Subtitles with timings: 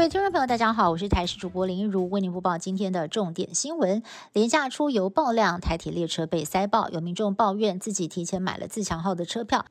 [0.00, 4.02] 各位听众朋友，大家好，我是台视主播林一如，为您播报今天的重点新闻。
[4.32, 9.66] 廉价出游爆量，台铁列车被塞爆，有民众抱怨自己提前买了自强号的车票，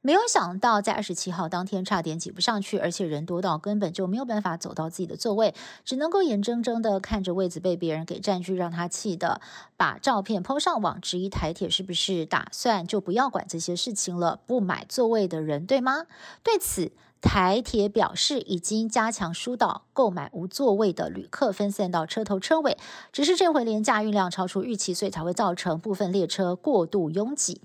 [0.00, 5.54] 没有想到在二十七号当天差点挤不上去，而且人多到根本就没有办法走到自己的座位，
[5.84, 9.42] 只能够眼睁睁的看着位子被别人给占据，让他气的
[9.76, 16.06] 把照片抛上网，质疑台铁是不是打算就不要管这些事情了，不买座位的人，对吗？
[16.42, 16.92] 对此。
[17.20, 22.78] 台铁表示，已经加强疏导购买无座位的旅客，分散到车头车尾。
[23.12, 27.60] 只是这回廉价运量超出预期，所以才会造成部分列车过度拥挤。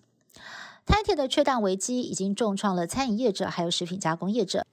[0.85, 4.65] 台铁的缺蛋危机已经重创了餐饮业者，还有食品加工业者。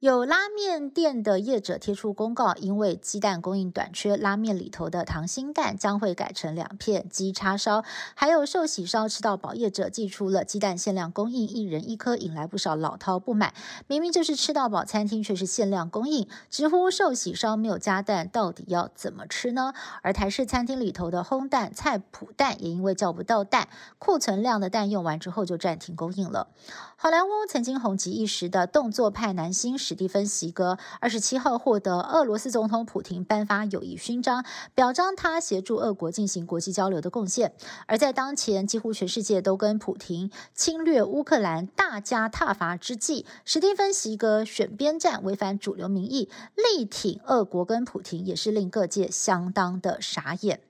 [0.00, 7.84] 有拉面店的业者贴出公告，因为鸡蛋供应短缺，拉面里头的溏心蛋将会改成两片鸡叉烧。
[8.14, 13.52] 还有寿喜烧吃到饱业者寄出了鸡蛋限量供应，一人一颗，引来不少老饕不满。
[13.88, 19.74] 明明就是吃到饱餐厅，却是限量供应，直呼寿喜烧没有加蛋，到底要怎么吃呢？
[20.00, 26.48] 而台式餐厅里头的烘蛋菜脯蛋也因为叫不到蛋，库存量的蛋用完之后就暂停供应了。
[26.96, 29.76] 好莱坞曾经红极一时的动作派男星。
[29.90, 37.52] 史蒂芬·席格二十七号获得俄罗斯总统普廷颁发友谊勋章，表彰他协助俄国进行国际交流的贡献。
[37.88, 50.60] 而在当前几乎全世界都跟普廷侵略乌克兰大加挞伐之际，史蒂芬·席格选边站，违反主流民意，力挺俄国跟普廷，也是令各界相当的傻眼。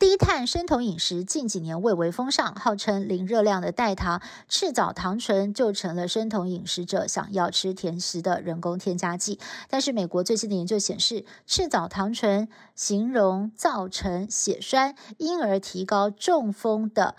[0.00, 9.38] 低碳生酮饮食近几年蔚为风尚，号称零热量的代糖赤藻糖醇就成了生酮饮食者想要吃甜食的人工添加剂。
[9.68, 17.14] 但是美国最新的研究显示，赤藻糖醇形容造成血栓，因而提高中风的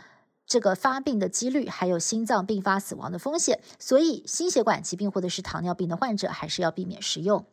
[0.48, 3.60] 这个发病的几率，还有心脏病发死亡的风险。
[3.78, 7.46] 所以，心血管疾病或者是糖尿病的患者还是要避免食用。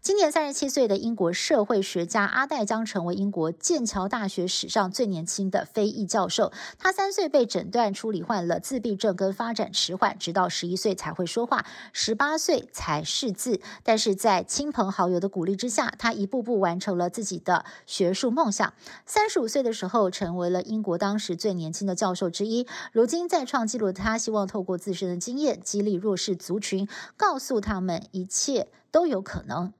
[0.00, 6.52] 今年三十七岁的英国社会学家阿黛将成为英国剑桥大学史上最年轻的非裔教授。
[6.78, 13.60] 他三岁被诊断出罹患了自闭症跟发展迟缓，直到十一岁才会说话，十八岁才识字。
[13.82, 18.72] 但是在亲朋好友的鼓励之下，他一步步完成了自己的学术梦想。
[19.06, 22.66] 三十五岁的时候，成为了英国当时最年轻的教授之一。
[22.92, 28.68] 如今再创纪录的他，希望透过自身的经验，激励弱势族群，告诉他们一切。
[28.92, 29.51] 都有可能。
[29.52, 29.72] 能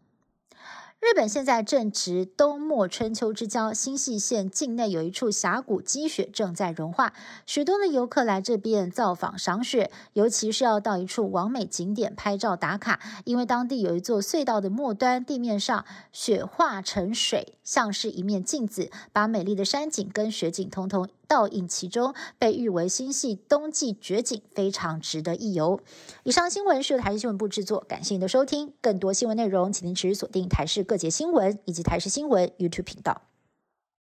[1.00, 7.12] 日本现在正值冬末春秋之交，新泻县境内有一处峡谷积雪正在融化，
[7.44, 21.08] 许多的游客来这边造访赏雪，尤其是要到一处完美景点拍照打卡，因为当地有一座隧道的末端，地面上雪化成水，像是一面镜子，把美丽的山景跟雪景通通。
[21.32, 25.80] 倒映其中，被誉为新系冬季绝景，非常值得一游。
[26.24, 28.74] 以上新闻是由台视新闻部制作，感谢您的收听。
[28.82, 33.31] 更多新闻内容，请您持续锁定台视各节新闻以及台视新闻 YouTube 频道。